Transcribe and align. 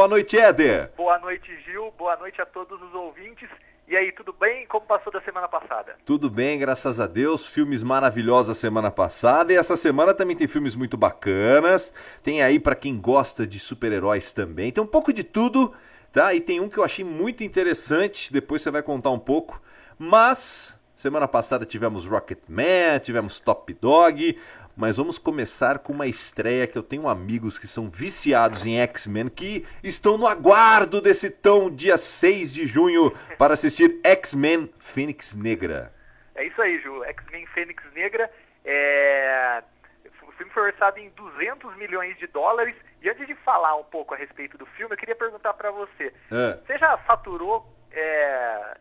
Boa 0.00 0.08
noite, 0.08 0.38
Éder. 0.38 0.90
Boa 0.96 1.18
noite, 1.18 1.54
Gil. 1.62 1.92
Boa 1.98 2.16
noite 2.16 2.40
a 2.40 2.46
todos 2.46 2.80
os 2.80 2.94
ouvintes. 2.94 3.50
E 3.86 3.94
aí, 3.94 4.10
tudo 4.12 4.32
bem? 4.32 4.66
Como 4.66 4.86
passou 4.86 5.12
da 5.12 5.20
semana 5.20 5.46
passada? 5.46 5.94
Tudo 6.06 6.30
bem, 6.30 6.58
graças 6.58 6.98
a 6.98 7.06
Deus. 7.06 7.46
Filmes 7.46 7.82
maravilhosos 7.82 8.56
a 8.56 8.58
semana 8.58 8.90
passada 8.90 9.52
e 9.52 9.56
essa 9.56 9.76
semana 9.76 10.14
também 10.14 10.34
tem 10.34 10.48
filmes 10.48 10.74
muito 10.74 10.96
bacanas. 10.96 11.92
Tem 12.22 12.42
aí 12.42 12.58
para 12.58 12.74
quem 12.74 12.98
gosta 12.98 13.46
de 13.46 13.60
super-heróis 13.60 14.32
também. 14.32 14.72
Tem 14.72 14.82
um 14.82 14.86
pouco 14.86 15.12
de 15.12 15.22
tudo, 15.22 15.74
tá? 16.10 16.32
E 16.32 16.40
tem 16.40 16.60
um 16.60 16.68
que 16.70 16.78
eu 16.78 16.84
achei 16.84 17.04
muito 17.04 17.44
interessante, 17.44 18.32
depois 18.32 18.62
você 18.62 18.70
vai 18.70 18.82
contar 18.82 19.10
um 19.10 19.18
pouco. 19.18 19.60
Mas 19.98 20.80
semana 20.96 21.28
passada 21.28 21.66
tivemos 21.66 22.06
Rocketman, 22.06 22.98
tivemos 23.02 23.38
Top 23.38 23.70
Dog, 23.74 24.38
mas 24.76 24.96
vamos 24.96 25.18
começar 25.18 25.78
com 25.78 25.92
uma 25.92 26.06
estreia 26.06 26.66
que 26.66 26.76
eu 26.76 26.82
tenho 26.82 27.08
amigos 27.08 27.58
que 27.58 27.66
são 27.66 27.90
viciados 27.90 28.64
em 28.64 28.80
X-Men 28.80 29.28
que 29.28 29.66
estão 29.82 30.16
no 30.16 30.26
aguardo 30.26 31.00
desse 31.00 31.30
tão 31.30 31.70
dia 31.74 31.96
6 31.96 32.52
de 32.52 32.66
junho 32.66 33.10
para 33.36 33.54
assistir 33.54 34.00
X-Men 34.04 34.70
Fênix 34.78 35.34
Negra. 35.34 35.92
É 36.34 36.44
isso 36.44 36.60
aí, 36.62 36.78
Ju. 36.80 37.04
X-Men 37.04 37.46
Fênix 37.46 37.82
Negra 37.94 38.30
é... 38.64 39.62
O 40.22 40.32
filme 40.32 40.52
foi 40.52 40.62
orçado 40.64 40.98
em 40.98 41.10
200 41.10 41.76
milhões 41.76 42.16
de 42.18 42.26
dólares. 42.28 42.74
E 43.02 43.08
antes 43.08 43.26
de 43.26 43.34
falar 43.36 43.76
um 43.76 43.84
pouco 43.84 44.14
a 44.14 44.16
respeito 44.16 44.56
do 44.56 44.66
filme, 44.66 44.94
eu 44.94 44.98
queria 44.98 45.16
perguntar 45.16 45.52
para 45.54 45.70
você. 45.70 46.12
É. 46.30 46.58
Você 46.64 46.78
já 46.78 46.98
saturou 47.06 47.66
é, 47.92 48.76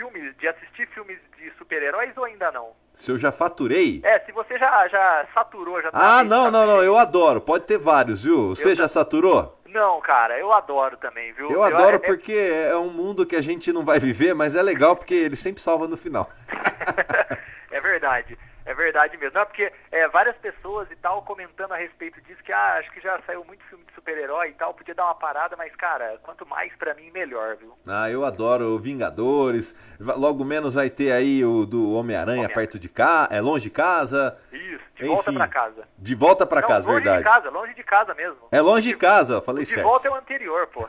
filmes, 0.00 0.34
de 0.38 0.48
assistir 0.48 0.86
filmes 0.88 1.18
de 1.36 1.50
super-heróis 1.58 2.16
ou 2.16 2.24
ainda 2.24 2.50
não? 2.50 2.70
Se 2.94 3.10
eu 3.10 3.18
já 3.18 3.30
faturei? 3.30 4.00
É, 4.02 4.18
se 4.20 4.32
você 4.32 4.58
já, 4.58 4.88
já 4.88 5.26
saturou, 5.34 5.80
já 5.82 5.90
tá 5.90 6.18
Ah, 6.18 6.24
não, 6.24 6.50
não, 6.50 6.66
não, 6.66 6.82
eu 6.82 6.96
adoro. 6.96 7.40
Pode 7.40 7.64
ter 7.64 7.78
vários, 7.78 8.24
viu? 8.24 8.48
Você 8.48 8.70
eu 8.70 8.74
já 8.74 8.88
saturou? 8.88 9.60
Não, 9.66 10.00
cara, 10.00 10.38
eu 10.38 10.52
adoro 10.52 10.96
também, 10.96 11.32
viu? 11.32 11.50
Eu, 11.50 11.56
eu 11.56 11.62
adoro 11.62 11.92
é, 11.92 11.94
é 11.96 11.98
porque 11.98 12.32
é 12.32 12.76
um 12.76 12.90
mundo 12.90 13.26
que 13.26 13.36
a 13.36 13.40
gente 13.42 13.72
não 13.72 13.84
vai 13.84 14.00
viver, 14.00 14.34
mas 14.34 14.56
é 14.56 14.62
legal 14.62 14.96
porque 14.96 15.14
ele 15.14 15.36
sempre 15.36 15.62
salva 15.62 15.86
no 15.86 15.96
final. 15.96 16.28
é 17.70 17.80
verdade. 17.80 18.38
É 18.70 18.74
verdade 18.74 19.16
mesmo. 19.16 19.36
Não, 19.36 19.44
porque 19.44 19.72
é, 19.90 20.06
várias 20.06 20.36
pessoas 20.36 20.88
e 20.92 20.96
tal 20.96 21.22
comentando 21.22 21.72
a 21.72 21.76
respeito 21.76 22.20
disso, 22.20 22.40
que 22.44 22.52
ah, 22.52 22.76
acho 22.78 22.88
que 22.92 23.00
já 23.00 23.20
saiu 23.26 23.44
muito 23.44 23.64
filme 23.64 23.84
de 23.84 23.92
super-herói 23.92 24.50
e 24.50 24.52
tal, 24.52 24.72
podia 24.72 24.94
dar 24.94 25.06
uma 25.06 25.14
parada, 25.16 25.56
mas, 25.56 25.74
cara, 25.74 26.20
quanto 26.22 26.46
mais 26.46 26.72
para 26.76 26.94
mim, 26.94 27.10
melhor, 27.10 27.56
viu? 27.56 27.76
Ah, 27.84 28.08
eu 28.08 28.24
adoro 28.24 28.78
Vingadores. 28.78 29.74
Logo 29.98 30.44
menos 30.44 30.74
vai 30.74 30.88
ter 30.88 31.10
aí 31.10 31.44
o 31.44 31.66
do 31.66 31.96
Homem-Aranha 31.96 32.42
Homem 32.44 32.54
perto 32.54 32.78
de 32.78 32.88
casa, 32.88 33.34
é 33.34 33.40
longe 33.40 33.64
de 33.64 33.70
casa. 33.70 34.38
Isso, 34.52 34.84
de 34.94 35.02
Enfim, 35.02 35.14
volta 35.14 35.32
pra 35.32 35.48
casa. 35.48 35.88
De 35.98 36.14
volta 36.14 36.46
pra 36.46 36.60
Não, 36.60 36.68
casa, 36.68 36.92
longe 36.92 37.04
verdade. 37.04 37.24
Longe 37.24 37.24
de 37.24 37.42
casa, 37.42 37.50
longe 37.50 37.74
de 37.74 37.82
casa 37.82 38.14
mesmo. 38.14 38.48
É 38.52 38.60
longe 38.60 38.88
de, 38.88 38.94
de 38.94 39.00
casa, 39.00 39.42
falei 39.42 39.64
certo. 39.64 39.78
De 39.78 39.82
volta 39.82 40.06
é 40.06 40.10
o 40.12 40.14
anterior, 40.14 40.68
pô. 40.68 40.88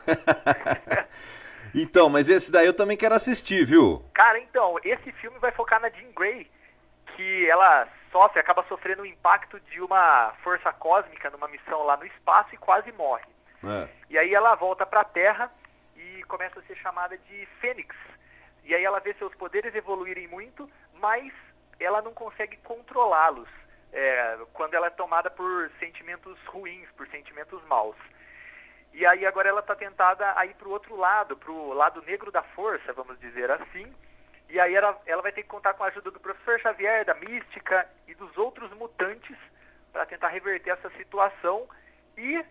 então, 1.74 2.08
mas 2.08 2.28
esse 2.28 2.52
daí 2.52 2.66
eu 2.66 2.74
também 2.74 2.96
quero 2.96 3.16
assistir, 3.16 3.66
viu? 3.66 4.04
Cara, 4.14 4.38
então, 4.38 4.76
esse 4.84 5.10
filme 5.14 5.36
vai 5.40 5.50
focar 5.50 5.80
na 5.80 5.88
Jean 5.88 6.12
Grey 6.14 6.48
que 7.22 7.48
ela 7.48 7.88
sofre, 8.10 8.40
acaba 8.40 8.64
sofrendo 8.64 9.02
o 9.02 9.06
impacto 9.06 9.60
de 9.60 9.80
uma 9.80 10.34
força 10.42 10.72
cósmica 10.72 11.30
numa 11.30 11.46
missão 11.46 11.84
lá 11.84 11.96
no 11.96 12.04
espaço 12.04 12.52
e 12.54 12.58
quase 12.58 12.90
morre. 12.92 13.30
É. 13.64 13.88
E 14.10 14.18
aí 14.18 14.34
ela 14.34 14.56
volta 14.56 14.84
para 14.84 15.02
a 15.02 15.04
Terra 15.04 15.50
e 15.96 16.22
começa 16.24 16.58
a 16.58 16.62
ser 16.64 16.76
chamada 16.76 17.16
de 17.16 17.46
Fênix. 17.60 17.94
E 18.64 18.74
aí 18.74 18.84
ela 18.84 18.98
vê 18.98 19.14
seus 19.14 19.34
poderes 19.36 19.74
evoluírem 19.74 20.26
muito, 20.26 20.68
mas 20.94 21.32
ela 21.78 22.02
não 22.02 22.12
consegue 22.12 22.56
controlá-los 22.58 23.48
é, 23.92 24.38
quando 24.52 24.74
ela 24.74 24.88
é 24.88 24.90
tomada 24.90 25.30
por 25.30 25.70
sentimentos 25.78 26.38
ruins, 26.46 26.88
por 26.96 27.06
sentimentos 27.08 27.62
maus. 27.66 27.96
E 28.92 29.06
aí 29.06 29.24
agora 29.24 29.48
ela 29.48 29.60
está 29.60 29.76
tentada 29.76 30.36
a 30.36 30.44
ir 30.44 30.54
para 30.54 30.68
o 30.68 30.72
outro 30.72 30.96
lado, 30.96 31.36
para 31.36 31.50
o 31.50 31.72
lado 31.72 32.02
negro 32.02 32.30
da 32.32 32.42
força, 32.42 32.92
vamos 32.92 33.18
dizer 33.20 33.50
assim, 33.50 33.92
e 34.52 34.60
aí 34.60 34.74
ela, 34.74 35.00
ela 35.06 35.22
vai 35.22 35.32
ter 35.32 35.42
que 35.42 35.48
contar 35.48 35.72
com 35.72 35.82
a 35.82 35.86
ajuda 35.86 36.10
do 36.10 36.20
professor 36.20 36.60
Xavier, 36.60 37.06
da 37.06 37.14
Mística 37.14 37.88
e 38.06 38.14
dos 38.14 38.36
outros 38.36 38.70
mutantes 38.74 39.38
para 39.90 40.04
tentar 40.04 40.28
reverter 40.28 40.72
essa 40.72 40.90
situação 40.90 41.66
e 42.18 42.44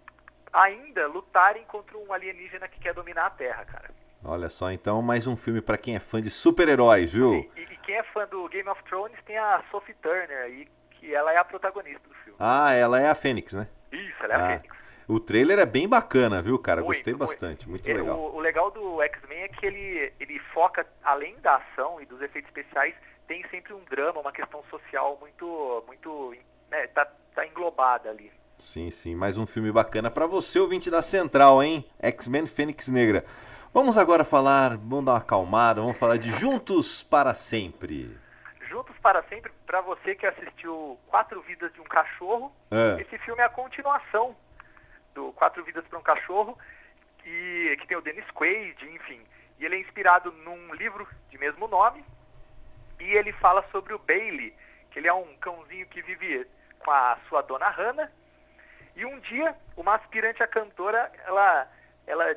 ainda 0.51 1.07
lutarem 1.07 1.63
contra 1.65 1.95
um 1.99 2.11
alienígena 2.11 2.67
que 2.67 2.79
quer 2.79 2.95
dominar 2.95 3.27
a 3.27 3.29
Terra, 3.29 3.63
cara. 3.65 3.91
Olha 4.25 4.49
só, 4.49 4.71
então 4.71 4.99
mais 5.03 5.27
um 5.27 5.37
filme 5.37 5.61
para 5.61 5.77
quem 5.77 5.95
é 5.95 5.99
fã 5.99 6.19
de 6.19 6.31
super-heróis, 6.31 7.13
viu? 7.13 7.35
E, 7.35 7.51
e, 7.55 7.77
quem 7.77 7.95
é 7.95 8.03
fã 8.03 8.25
do 8.25 8.49
Game 8.49 8.67
of 8.67 8.83
Thrones 8.85 9.17
tem 9.23 9.37
a 9.37 9.63
Sophie 9.69 9.93
Turner 10.01 10.45
aí, 10.45 10.67
que 10.89 11.13
ela 11.13 11.31
é 11.31 11.37
a 11.37 11.45
protagonista 11.45 12.07
do 12.09 12.15
filme. 12.15 12.37
Ah, 12.39 12.73
ela 12.73 12.99
é 12.99 13.09
a 13.09 13.15
Fênix, 13.15 13.53
né? 13.53 13.67
Isso, 13.91 14.23
ela 14.23 14.33
é 14.33 14.37
ah. 14.37 14.43
a 14.43 14.47
Fênix. 14.47 14.80
O 15.11 15.19
trailer 15.19 15.59
é 15.59 15.65
bem 15.65 15.89
bacana, 15.89 16.41
viu, 16.41 16.57
cara? 16.57 16.79
Muito, 16.79 16.95
Gostei 16.95 17.13
bastante, 17.13 17.67
muito, 17.67 17.85
muito 17.85 17.99
legal. 17.99 18.17
O, 18.17 18.37
o, 18.37 18.39
legal 18.39 18.71
do 18.71 19.01
X-Men 19.01 19.39
é 19.39 19.47
que 19.49 19.65
ele, 19.65 20.13
ele 20.17 20.39
foca, 20.53 20.87
além 21.03 21.35
da 21.41 21.57
ação 21.57 21.99
e 21.99 22.05
dos 22.05 22.21
efeitos 22.21 22.47
especiais, 22.47 22.95
tem 23.27 23.45
sempre 23.49 23.73
um 23.73 23.83
drama, 23.89 24.21
uma 24.21 24.31
questão 24.31 24.63
social 24.69 25.17
muito, 25.19 25.83
muito, 25.85 26.33
né, 26.69 26.87
tá, 26.87 27.05
tá 27.35 27.45
englobada 27.45 28.09
ali. 28.09 28.31
Sim, 28.57 28.89
sim, 28.89 29.13
mais 29.13 29.37
um 29.37 29.45
filme 29.45 29.69
bacana 29.69 30.09
para 30.09 30.25
você, 30.25 30.57
ouvinte 30.59 30.89
da 30.89 31.01
Central, 31.01 31.61
hein? 31.61 31.85
X-Men 31.99 32.47
Fênix 32.47 32.87
Negra. 32.87 33.25
Vamos 33.73 33.97
agora 33.97 34.23
falar, 34.23 34.77
vamos 34.77 35.03
dar 35.03 35.11
uma 35.11 35.17
acalmada, 35.17 35.81
vamos 35.81 35.97
falar 35.97 36.15
de 36.15 36.31
Juntos 36.39 37.03
para 37.03 37.33
Sempre. 37.33 38.17
Juntos 38.69 38.95
para 38.99 39.21
Sempre, 39.23 39.51
para 39.65 39.81
você 39.81 40.15
que 40.15 40.25
assistiu 40.25 40.97
Quatro 41.07 41.41
Vidas 41.41 41.73
de 41.73 41.81
um 41.81 41.83
Cachorro, 41.83 42.49
é. 42.71 43.01
esse 43.01 43.17
filme 43.17 43.41
é 43.41 43.45
a 43.45 43.49
continuação 43.49 44.33
do 45.13 45.31
Quatro 45.33 45.63
Vidas 45.63 45.85
para 45.87 45.99
um 45.99 46.03
Cachorro, 46.03 46.57
que, 47.19 47.77
que 47.79 47.87
tem 47.87 47.97
o 47.97 48.01
Dennis 48.01 48.29
Quaid, 48.31 48.83
enfim. 48.89 49.21
E 49.59 49.65
ele 49.65 49.75
é 49.75 49.79
inspirado 49.79 50.31
num 50.31 50.73
livro 50.73 51.07
de 51.29 51.37
mesmo 51.37 51.67
nome, 51.67 52.03
e 52.99 53.03
ele 53.03 53.31
fala 53.33 53.63
sobre 53.71 53.93
o 53.93 53.99
Bailey, 53.99 54.53
que 54.91 54.99
ele 54.99 55.07
é 55.07 55.13
um 55.13 55.35
cãozinho 55.37 55.87
que 55.87 56.01
vive 56.01 56.47
com 56.79 56.91
a 56.91 57.17
sua 57.27 57.41
dona 57.41 57.69
Hannah, 57.69 58.11
e 58.95 59.05
um 59.05 59.19
dia, 59.19 59.55
uma 59.77 59.95
aspirante 59.95 60.43
a 60.43 60.47
cantora, 60.47 61.11
ela, 61.25 61.67
ela 62.05 62.35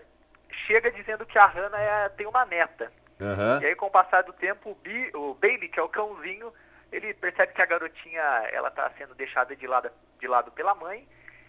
chega 0.66 0.90
dizendo 0.90 1.26
que 1.26 1.38
a 1.38 1.46
Hannah 1.46 1.80
é, 1.80 2.08
tem 2.10 2.26
uma 2.26 2.44
neta. 2.44 2.92
Uhum. 3.20 3.60
E 3.62 3.66
aí, 3.66 3.74
com 3.74 3.86
o 3.86 3.90
passar 3.90 4.22
do 4.22 4.32
tempo, 4.32 4.70
o, 4.70 4.74
Bi, 4.74 5.10
o 5.14 5.34
Bailey, 5.34 5.68
que 5.68 5.80
é 5.80 5.82
o 5.82 5.88
cãozinho, 5.88 6.52
ele 6.92 7.12
percebe 7.14 7.52
que 7.52 7.62
a 7.62 7.66
garotinha 7.66 8.22
ela 8.52 8.68
está 8.68 8.90
sendo 8.90 9.14
deixada 9.14 9.56
de 9.56 9.66
lado, 9.66 9.90
de 10.20 10.28
lado 10.28 10.52
pela 10.52 10.74
mãe, 10.74 11.06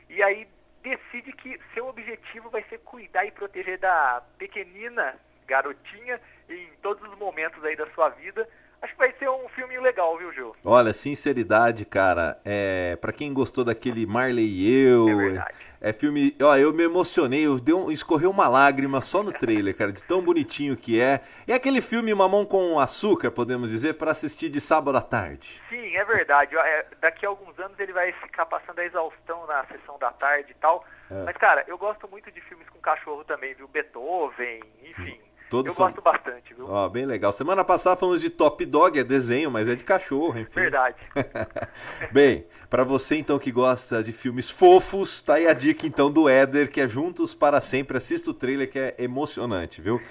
e 0.10 0.24
aí 0.24 0.48
decide 0.86 1.34
que 1.34 1.60
seu 1.74 1.88
objetivo 1.88 2.50
vai 2.52 2.64
ser 2.70 2.78
cuidar 2.80 3.26
e 3.26 3.32
proteger 3.32 3.80
da 3.80 4.22
pequenina 4.38 5.16
garotinha 5.48 6.22
em 6.48 6.70
todos 6.84 7.02
os 7.10 7.18
momentos 7.18 7.64
aí 7.64 7.76
da 7.76 7.90
sua 7.92 8.10
vida. 8.10 8.48
Acho 8.82 8.94
que 8.94 9.00
vai 9.00 9.14
ser 9.14 9.30
um 9.30 9.48
filme 9.50 9.80
legal, 9.80 10.18
viu, 10.18 10.32
Gil? 10.32 10.52
Olha, 10.64 10.94
sinceridade, 10.94 11.86
cara, 11.86 12.40
é 12.46 12.96
para 12.98 13.12
quem 13.12 13.34
gostou 13.34 13.64
daquele 13.64 14.06
Marley 14.06 14.46
e 14.46 14.86
eu, 14.86 15.10
é 15.10 15.16
verdade. 15.16 15.66
É 15.82 15.94
filme. 15.94 16.36
Ó, 16.42 16.56
eu 16.56 16.74
me 16.74 16.84
emocionei, 16.84 17.46
eu 17.46 17.60
deu, 17.60 17.92
escorreu 17.92 18.32
uma 18.32 18.48
lágrima 18.48 19.02
só 19.02 19.22
no 19.22 19.32
trailer, 19.32 19.76
cara, 19.76 19.92
de 19.92 20.04
tão 20.04 20.20
bonitinho 20.20 20.76
que 20.76 21.00
é. 21.00 21.22
É 21.48 21.54
aquele 21.54 21.80
filme 21.80 22.14
Mamão 22.14 22.46
com 22.46 22.80
Açúcar, 22.80 23.30
podemos 23.30 23.70
dizer, 23.70 23.94
para 23.94 24.10
assistir 24.10 24.50
de 24.50 24.60
sábado 24.60 24.98
à 24.98 25.02
tarde. 25.02 25.62
Sim, 25.70 25.96
é 25.96 26.04
verdade. 26.04 26.58
É, 26.58 26.86
daqui 27.00 27.26
a 27.26 27.30
alguns 27.30 27.60
anos 27.60 27.80
ele 27.80 27.94
vai 27.94 28.12
ficar 28.14 28.48
passando 28.48 28.80
a 28.80 28.86
exaustão 28.86 29.46
na 29.46 29.64
sessão 29.66 30.00
da 30.00 30.12
tarde 30.12 30.52
e 30.52 30.56
tal. 30.56 30.84
É. 31.12 31.24
Mas, 31.24 31.38
cara, 31.38 31.64
eu 31.68 31.78
gosto 31.78 32.08
muito 32.08 32.32
de 32.32 32.42
filmes 32.42 32.68
com 32.70 32.80
cachorro 32.80 33.24
também, 33.24 33.54
viu? 33.54 33.68
Beethoven, 33.68 34.62
enfim. 34.84 35.20
Todos 35.56 35.72
eu 35.72 35.76
são... 35.76 35.86
gosto 35.86 36.02
bastante, 36.02 36.54
viu? 36.54 36.68
Ó, 36.70 36.90
bem 36.90 37.06
legal. 37.06 37.32
Semana 37.32 37.64
passada 37.64 37.96
falamos 37.96 38.22
de 38.22 38.30
Top 38.30 38.66
Dog, 38.66 39.00
é 39.00 39.04
desenho, 39.04 39.50
mas 39.50 39.70
é 39.70 39.76
de 39.76 39.84
cachorro, 39.86 40.38
enfim. 40.38 40.52
Verdade. 40.54 40.98
bem, 42.12 42.46
para 42.70 42.84
você 42.84 43.16
então 43.16 43.40
que 43.40 43.52
gosta 43.52 44.04
de 44.04 44.12
filmes 44.12 44.50
fofos, 44.50 45.22
tá 45.22 45.36
aí 45.36 45.48
a 45.48 45.54
dica 45.54 45.88
então 45.88 46.12
do 46.12 46.28
Éder, 46.28 46.70
que 46.70 46.82
é 46.82 46.90
Juntos 46.90 47.34
para 47.34 47.62
Sempre. 47.62 47.96
Assista 47.98 48.32
o 48.32 48.34
trailer 48.34 48.70
que 48.70 48.78
é 48.78 48.96
emocionante, 48.98 49.82
viu? 49.82 50.02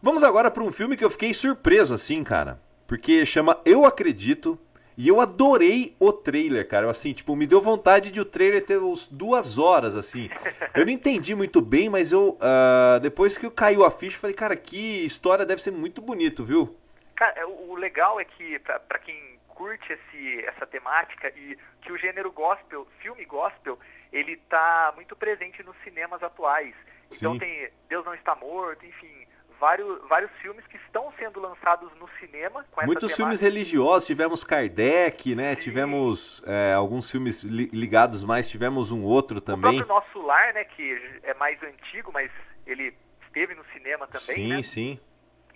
Vamos 0.00 0.22
agora 0.22 0.50
para 0.50 0.62
um 0.62 0.70
filme 0.70 0.96
que 0.96 1.04
eu 1.04 1.10
fiquei 1.10 1.34
surpreso 1.34 1.92
assim, 1.92 2.22
cara. 2.22 2.60
Porque 2.86 3.26
chama 3.26 3.60
Eu 3.64 3.84
Acredito, 3.84 4.58
e 4.96 5.08
eu 5.08 5.20
adorei 5.20 5.96
o 5.98 6.12
trailer, 6.12 6.68
cara. 6.68 6.90
Assim, 6.90 7.12
tipo, 7.12 7.34
me 7.34 7.46
deu 7.46 7.60
vontade 7.60 8.10
de 8.10 8.20
o 8.20 8.24
trailer 8.24 8.64
ter 8.64 8.78
uns 8.78 9.08
duas 9.08 9.58
horas, 9.58 9.96
assim. 9.96 10.30
Eu 10.74 10.84
não 10.84 10.92
entendi 10.92 11.34
muito 11.34 11.60
bem, 11.60 11.88
mas 11.88 12.10
eu. 12.10 12.30
Uh, 12.30 12.98
depois 13.00 13.38
que 13.38 13.48
caiu 13.48 13.84
a 13.84 13.92
ficha, 13.92 14.18
falei, 14.18 14.34
cara, 14.34 14.56
que 14.56 15.06
história 15.06 15.46
deve 15.46 15.62
ser 15.62 15.70
muito 15.70 16.02
bonito, 16.02 16.44
viu? 16.44 16.76
Cara, 17.14 17.32
é, 17.36 17.46
o 17.46 17.76
legal 17.76 18.18
é 18.18 18.24
que, 18.24 18.58
pra, 18.58 18.80
pra 18.80 18.98
quem 18.98 19.38
curte 19.48 19.92
esse, 19.92 20.44
essa 20.46 20.66
temática 20.66 21.32
e 21.36 21.56
que 21.82 21.92
o 21.92 21.96
gênero 21.96 22.32
gospel, 22.32 22.88
filme 22.98 23.24
gospel, 23.24 23.78
ele 24.12 24.36
tá 24.48 24.92
muito 24.96 25.14
presente 25.14 25.62
nos 25.62 25.76
cinemas 25.84 26.22
atuais. 26.24 26.74
Então 27.12 27.34
Sim. 27.34 27.38
tem 27.38 27.70
Deus 27.88 28.04
Não 28.04 28.14
Está 28.14 28.34
Morto, 28.34 28.84
enfim, 28.84 29.26
vários, 29.58 30.08
vários 30.08 30.30
filmes 30.42 30.66
que 30.66 30.76
estão 30.76 31.12
sendo 31.18 31.40
lançados 31.40 31.90
no 31.98 32.08
cinema. 32.20 32.64
Muitos 32.84 33.14
filmes 33.14 33.40
religiosos, 33.40 34.06
tivemos 34.06 34.44
Kardec, 34.44 35.34
né? 35.34 35.54
Sim. 35.54 35.60
Tivemos 35.60 36.42
é, 36.46 36.74
alguns 36.74 37.10
filmes 37.10 37.42
li 37.42 37.66
ligados 37.72 38.24
mais, 38.24 38.48
tivemos 38.48 38.90
um 38.90 39.02
outro 39.02 39.40
também. 39.40 39.82
O 39.82 39.86
Nosso 39.86 40.20
Lar, 40.20 40.52
né? 40.54 40.64
Que 40.64 41.20
é 41.22 41.34
mais 41.34 41.62
antigo, 41.62 42.12
mas 42.12 42.30
ele 42.66 42.94
esteve 43.26 43.54
no 43.54 43.64
cinema 43.72 44.06
também, 44.06 44.36
sim, 44.36 44.48
né? 44.48 44.62
Sim. 44.62 45.00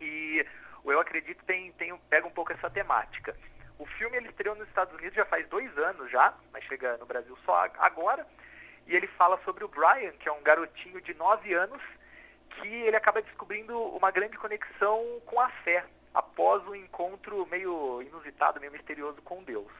E 0.00 0.44
o 0.84 0.92
Eu 0.92 1.00
Acredito 1.00 1.44
tem, 1.44 1.72
tem, 1.72 1.96
pega 2.08 2.26
um 2.26 2.30
pouco 2.30 2.52
essa 2.52 2.70
temática. 2.70 3.36
O 3.78 3.86
filme 3.86 4.16
ele 4.16 4.28
estreou 4.28 4.56
nos 4.56 4.66
Estados 4.68 4.92
Unidos 4.94 5.14
já 5.14 5.24
faz 5.24 5.46
dois 5.48 5.76
anos 5.78 6.10
já, 6.10 6.34
mas 6.52 6.64
chega 6.64 6.96
no 6.96 7.06
Brasil 7.06 7.36
só 7.44 7.68
agora. 7.78 8.26
E 8.86 8.96
ele 8.96 9.06
fala 9.06 9.38
sobre 9.44 9.64
o 9.64 9.68
Brian, 9.68 10.12
que 10.18 10.28
é 10.28 10.32
um 10.32 10.42
garotinho 10.42 11.00
de 11.00 11.14
9 11.14 11.52
anos, 11.52 11.80
que 12.60 12.68
ele 12.68 12.96
acaba 12.96 13.22
descobrindo 13.22 13.78
uma 13.96 14.10
grande 14.10 14.36
conexão 14.36 15.20
com 15.26 15.40
a 15.40 15.48
fé, 15.64 15.84
após 16.14 16.66
um 16.66 16.74
encontro 16.74 17.46
meio 17.46 18.02
inusitado, 18.02 18.60
meio 18.60 18.72
misterioso 18.72 19.20
com 19.22 19.42
Deus. 19.42 19.70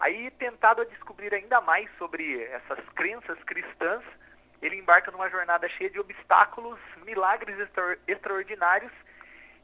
Aí, 0.00 0.30
tentado 0.32 0.82
a 0.82 0.84
descobrir 0.84 1.32
ainda 1.34 1.60
mais 1.60 1.88
sobre 1.98 2.42
essas 2.44 2.78
crenças 2.90 3.38
cristãs, 3.44 4.02
ele 4.60 4.76
embarca 4.76 5.10
numa 5.10 5.28
jornada 5.28 5.68
cheia 5.68 5.90
de 5.90 6.00
obstáculos, 6.00 6.78
milagres 7.04 7.58
extra 7.58 7.98
extraordinários 8.08 8.92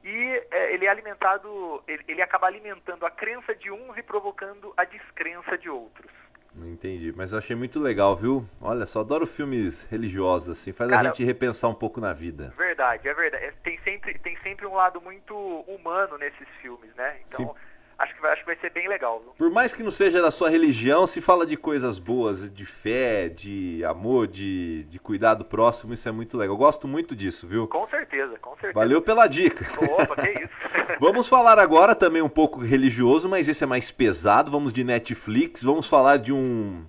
e 0.03 0.47
é, 0.51 0.75
ele 0.75 0.87
é 0.87 0.89
alimentado, 0.89 1.83
ele, 1.87 2.03
ele, 2.09 2.23
acaba 2.23 2.47
alimentando 2.47 3.05
a 3.05 3.11
crença 3.11 3.55
de 3.55 3.71
uns 3.71 3.97
e 3.97 4.03
provocando 4.03 4.73
a 4.77 4.85
descrença 4.85 5.59
de 5.59 5.69
outros. 5.69 6.11
Entendi, 6.57 7.13
mas 7.17 7.33
eu 7.33 7.39
achei 7.39 7.55
muito 7.55 7.79
legal, 7.79 8.17
viu? 8.17 8.45
Olha 8.61 8.85
só, 8.85 9.01
adoro 9.01 9.27
filmes 9.27 9.83
religiosos, 9.91 10.49
assim, 10.49 10.73
faz 10.73 10.91
Cara, 10.91 11.03
a 11.03 11.13
gente 11.13 11.25
repensar 11.25 11.69
um 11.69 11.75
pouco 11.75 12.01
na 12.01 12.13
vida. 12.13 12.53
Verdade, 12.57 13.09
é 13.09 13.15
verdade. 13.15 13.45
É, 13.45 13.53
tem 13.63 13.79
sempre, 13.85 14.19
tem 14.19 14.37
sempre 14.43 14.67
um 14.67 14.75
lado 14.75 15.01
muito 15.01 15.35
humano 15.37 16.19
nesses 16.19 16.49
filmes, 16.61 16.93
né? 16.97 17.21
Então, 17.27 17.55
Sim 17.55 17.71
acho 18.01 18.15
que 18.15 18.23
vai, 18.23 18.33
acho 18.33 18.41
que 18.41 18.47
vai 18.47 18.57
ser 18.57 18.71
bem 18.71 18.89
legal. 18.89 19.21
Viu? 19.21 19.33
Por 19.37 19.51
mais 19.51 19.75
que 19.75 19.83
não 19.83 19.91
seja 19.91 20.23
da 20.23 20.31
sua 20.31 20.49
religião, 20.49 21.07
se 21.07 21.21
fala 21.21 21.47
de 21.47 21.57
coisas 21.57 21.99
boas, 21.99 22.53
de 22.53 22.65
fé, 22.65 23.29
de 23.29 23.85
amor, 23.85 24.27
de, 24.27 24.85
de 24.85 24.99
cuidado 24.99 25.45
próximo, 25.45 25.93
isso 25.93 26.09
é 26.09 26.13
muito 26.13 26.37
legal. 26.37 26.55
Eu 26.55 26.59
gosto 26.59 26.89
muito 26.89 27.15
disso, 27.15 27.47
viu? 27.47 27.69
Com 27.69 27.87
certeza, 27.89 28.39
com 28.39 28.53
certeza. 28.53 28.73
Valeu 28.73 29.03
pela 29.03 29.27
dica. 29.27 29.67
Opa, 29.85 30.17
que 30.17 30.31
isso. 30.31 30.51
vamos 30.99 31.29
falar 31.29 31.59
agora 31.59 31.95
também 31.95 32.23
um 32.23 32.29
pouco 32.29 32.61
religioso, 32.61 33.29
mas 33.29 33.49
esse 33.49 33.63
é 33.63 33.67
mais 33.67 33.91
pesado. 33.91 34.51
Vamos 34.51 34.73
de 34.73 34.83
Netflix, 34.83 35.63
vamos 35.63 35.87
falar 35.87 36.17
de 36.17 36.33
um 36.33 36.85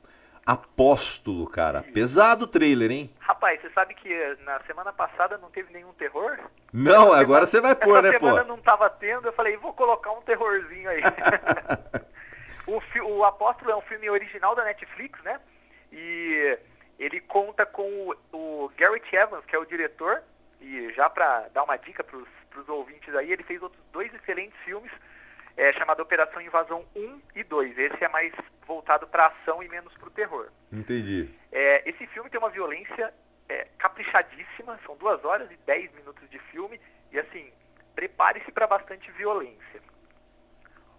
Apóstolo, 0.52 1.48
cara. 1.48 1.82
Pesado 1.94 2.44
o 2.44 2.48
trailer, 2.48 2.92
hein? 2.92 3.10
Rapaz, 3.20 3.62
você 3.62 3.70
sabe 3.70 3.94
que 3.94 4.10
na 4.44 4.60
semana 4.62 4.92
passada 4.92 5.38
não 5.38 5.50
teve 5.50 5.72
nenhum 5.72 5.94
terror? 5.94 6.38
Não, 6.74 7.14
agora 7.14 7.46
você 7.46 7.62
vai 7.62 7.74
pôr, 7.74 8.04
né, 8.04 8.12
pô? 8.20 8.26
semana 8.26 8.44
não 8.44 8.58
tava 8.58 8.90
tendo, 8.90 9.28
eu 9.28 9.34
falei, 9.34 9.56
vou 9.56 9.74
colocar 9.74 10.12
um 10.12 10.22
terrorzinho 10.24 10.90
aí. 10.90 11.02
o, 12.68 12.82
o 13.06 13.24
Apóstolo 13.24 13.72
é 13.72 13.76
um 13.78 13.82
filme 13.82 14.10
original 14.10 14.54
da 14.54 14.66
Netflix, 14.66 15.22
né? 15.24 15.40
E 15.90 16.60
ele 17.00 17.22
conta 17.22 17.66
com 17.66 17.84
o, 17.84 18.16
o 18.34 18.72
Garrett 18.78 19.16
Evans, 19.16 19.46
que 19.46 19.56
é 19.56 19.60
o 19.60 19.66
diretor, 19.66 20.22
e 20.60 20.92
já 20.94 21.10
para 21.10 21.48
dar 21.54 21.64
uma 21.64 21.78
dica 21.78 22.04
para 22.04 22.18
os 22.18 22.68
ouvintes 22.68 23.16
aí, 23.16 23.32
ele 23.32 23.44
fez 23.44 23.62
outros 23.64 23.82
dois 23.94 24.14
excelentes 24.14 24.60
filmes 24.66 24.92
é, 25.58 25.74
chamada 25.74 26.02
Operação 26.02 26.42
Invasão 26.42 26.86
1 26.96 27.22
e 27.36 27.44
2. 27.44 27.78
Esse 27.78 28.04
é 28.04 28.08
mais 28.08 28.34
voltado 28.66 29.08
para 29.08 29.28
ação 29.28 29.62
e 29.62 29.70
menos 29.70 29.94
para 29.96 30.08
o 30.08 30.12
terror. 30.12 30.48
Entendi. 30.72 31.30
É, 31.52 31.90
esse 31.90 32.08
filme 32.08 32.30
tem 32.30 32.40
uma 32.40 32.50
violência 32.50 33.14
é, 33.50 33.68
caprichadíssima, 33.78 34.80
são 34.86 34.96
duas 34.96 35.24
horas 35.26 35.52
e 35.52 35.58
dez 35.66 35.94
minutos 35.94 36.30
de 36.30 36.40
filme, 36.40 36.80
e 37.12 37.20
assim, 37.20 37.52
prepare-se 37.94 38.52
para 38.52 38.68
bastante 38.68 39.12
violência. 39.12 39.82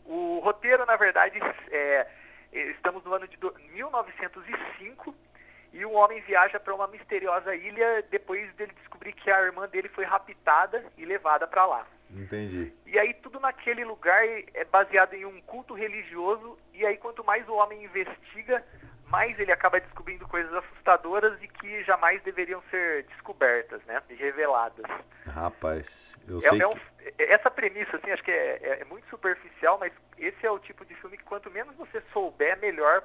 O 0.05 0.41
roteiro, 0.41 0.85
na 0.85 0.97
verdade, 0.97 1.39
é, 1.71 2.07
estamos 2.53 3.03
no 3.05 3.15
ano 3.15 3.27
de 3.27 3.39
1905 3.73 5.15
e 5.73 5.87
um 5.87 5.95
homem 5.95 6.21
viaja 6.23 6.61
para 6.61 6.75
uma 6.75 6.87
misteriosa 6.87 7.55
ilha 7.55 8.05
depois 8.11 8.53
dele 8.55 8.73
descobrir 8.75 9.13
que 9.13 9.31
a 9.31 9.41
irmã 9.43 9.67
dele 9.69 9.89
foi 9.89 10.05
raptada 10.05 10.85
e 10.99 11.05
levada 11.05 11.47
para 11.47 11.65
lá. 11.65 11.87
Entendi. 12.15 12.73
E 12.87 12.99
aí 12.99 13.15
tudo 13.15 13.41
naquele 13.41 13.85
lugar 13.85 14.23
é 14.27 14.65
baseado 14.65 15.15
em 15.15 15.25
um 15.25 15.41
culto 15.43 15.75
religioso, 15.75 16.59
e 16.75 16.85
aí 16.85 16.97
quanto 16.97 17.25
mais 17.25 17.49
o 17.49 17.55
homem 17.55 17.85
investiga, 17.85 18.65
mais 19.13 19.39
ele 19.39 19.53
acaba 19.53 19.79
descobrindo 19.79 20.27
coisas 20.27 20.53
assustadoras 20.55 21.41
e 21.43 21.49
que 21.49 21.85
jamais 21.85 22.23
deveriam 22.23 22.63
ser 22.71 23.05
descobertas, 23.05 23.85
né? 23.85 24.03
E 24.09 24.15
reveladas. 24.15 24.87
Rapaz, 25.27 26.17
eu 26.27 26.39
é, 26.39 26.41
sei 26.41 26.63
é 26.63 26.67
um, 26.67 26.73
que... 26.73 27.23
Essa 27.23 27.51
premissa, 27.51 27.97
assim, 27.97 28.11
acho 28.11 28.23
que 28.23 28.31
é, 28.31 28.59
é, 28.63 28.79
é 28.81 28.85
muito 28.85 29.07
superficial, 29.09 29.79
mas 29.79 29.93
esse 30.17 30.47
é 30.47 30.51
o 30.51 30.59
tipo 30.59 30.85
de 30.85 30.95
filme 30.95 31.19
que 31.19 31.25
quanto 31.25 31.51
menos 31.51 31.77
você 31.77 32.03
souber, 32.13 32.59
melhor 32.59 33.03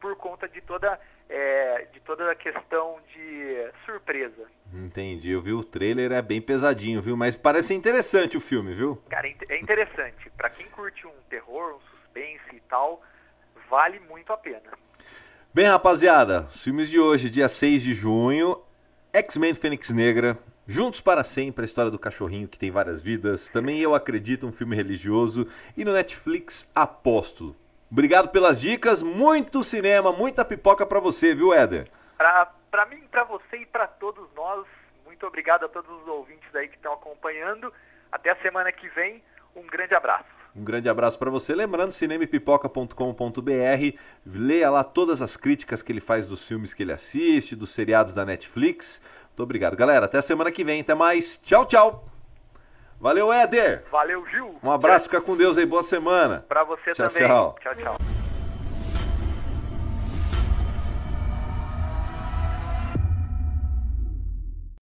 por 0.00 0.16
conta 0.16 0.48
de 0.48 0.62
toda, 0.62 0.98
é, 1.30 1.86
de 1.92 2.00
toda 2.00 2.30
a 2.30 2.34
questão 2.34 2.98
de 3.14 3.70
surpresa. 3.86 4.50
Entendi, 4.74 5.30
eu 5.30 5.40
vi 5.40 5.52
o 5.52 5.62
trailer, 5.62 6.12
é 6.12 6.20
bem 6.20 6.40
pesadinho, 6.40 7.00
viu? 7.00 7.16
Mas 7.16 7.36
parece 7.36 7.72
interessante 7.72 8.36
o 8.36 8.40
filme, 8.40 8.74
viu? 8.74 9.00
Cara, 9.08 9.28
é 9.28 9.58
interessante. 9.58 10.28
para 10.36 10.50
quem 10.50 10.66
curte 10.66 11.06
um 11.06 11.12
terror, 11.28 11.76
um 11.76 11.80
suspense 11.80 12.56
e 12.56 12.60
tal, 12.68 13.00
vale 13.68 14.00
muito 14.00 14.32
a 14.32 14.36
pena. 14.36 14.70
Bem, 15.54 15.66
rapaziada, 15.66 16.46
os 16.50 16.62
filmes 16.62 16.88
de 16.88 16.98
hoje, 16.98 17.30
dia 17.30 17.48
6 17.48 17.82
de 17.82 17.94
junho, 17.94 18.60
X-Men 19.12 19.54
Fênix 19.54 19.90
Negra, 19.90 20.36
Juntos 20.66 21.00
para 21.00 21.24
Sempre, 21.24 21.62
a 21.62 21.64
história 21.64 21.90
do 21.90 21.98
cachorrinho 21.98 22.46
que 22.46 22.58
tem 22.58 22.70
várias 22.70 23.02
vidas, 23.02 23.48
também 23.48 23.80
Eu 23.80 23.92
Acredito, 23.92 24.46
um 24.46 24.52
filme 24.52 24.76
religioso, 24.76 25.48
e 25.76 25.84
no 25.84 25.92
Netflix, 25.92 26.70
Apóstolo. 26.72 27.56
Obrigado 27.90 28.28
pelas 28.28 28.60
dicas, 28.60 29.02
muito 29.02 29.64
cinema, 29.64 30.12
muita 30.12 30.44
pipoca 30.44 30.86
para 30.86 31.00
você, 31.00 31.34
viu, 31.34 31.52
Éder? 31.52 31.88
Para 32.16 32.86
mim, 32.86 33.02
para 33.10 33.24
você 33.24 33.56
e 33.56 33.66
para 33.66 33.88
todos 33.88 34.28
nós, 34.36 34.64
muito 35.04 35.26
obrigado 35.26 35.64
a 35.64 35.68
todos 35.68 35.90
os 36.00 36.06
ouvintes 36.06 36.54
aí 36.54 36.68
que 36.68 36.76
estão 36.76 36.92
acompanhando. 36.92 37.72
Até 38.12 38.30
a 38.30 38.36
semana 38.36 38.70
que 38.70 38.88
vem, 38.90 39.22
um 39.56 39.66
grande 39.66 39.94
abraço. 39.94 40.28
Um 40.54 40.62
grande 40.62 40.88
abraço 40.88 41.18
para 41.18 41.30
você. 41.30 41.54
Lembrando, 41.54 41.92
cinemepipoca.com.br, 41.92 43.98
leia 44.24 44.70
lá 44.70 44.84
todas 44.84 45.20
as 45.20 45.36
críticas 45.36 45.82
que 45.82 45.90
ele 45.90 46.00
faz 46.00 46.26
dos 46.26 46.46
filmes 46.46 46.72
que 46.72 46.82
ele 46.82 46.92
assiste, 46.92 47.56
dos 47.56 47.70
seriados 47.70 48.14
da 48.14 48.24
Netflix. 48.24 49.00
Muito 49.28 49.42
obrigado, 49.42 49.76
galera. 49.76 50.06
Até 50.06 50.18
a 50.18 50.22
semana 50.22 50.50
que 50.50 50.64
vem. 50.64 50.80
Até 50.80 50.94
mais. 50.94 51.38
Tchau, 51.38 51.66
tchau. 51.66 52.09
Valeu, 53.00 53.32
Éder. 53.32 53.82
Valeu, 53.90 54.26
Gil. 54.26 54.56
Um 54.62 54.70
abraço, 54.70 55.06
fica 55.06 55.22
com 55.22 55.34
Deus 55.34 55.56
aí, 55.56 55.64
boa 55.64 55.82
semana. 55.82 56.44
Para 56.46 56.64
você 56.64 56.92
tchau, 56.92 57.08
também. 57.08 57.26
Tchau, 57.26 57.56
tchau. 57.62 57.74
tchau. 57.74 58.09